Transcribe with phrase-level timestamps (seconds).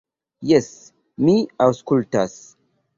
[0.51, 0.69] Jes,
[1.27, 1.37] mi
[1.69, 2.39] aŭskultas.